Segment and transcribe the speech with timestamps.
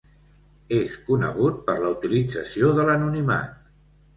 [0.77, 3.57] És conegut per la utilització de l'anonimat.